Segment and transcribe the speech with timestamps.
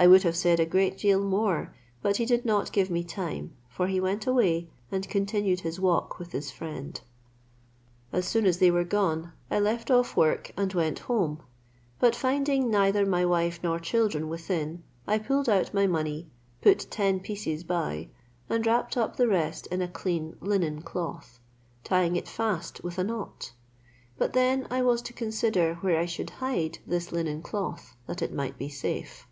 [0.00, 3.56] I would have said a great deal more, but he did not give me time,
[3.68, 7.00] for he went away, and continued his walk with his friend.
[8.12, 11.42] As soon as they were gone, I left off work, and went home,
[11.98, 16.28] but finding neither my wife nor children within, I pulled out my money,
[16.62, 18.08] put ten pieces by,
[18.48, 21.40] and wrapped up the rest in a clean linen cloth,
[21.82, 23.50] tying it fast with a knot;
[24.16, 28.32] but then I was to consider where I should hide this linen cloth that it
[28.32, 29.24] might be safe.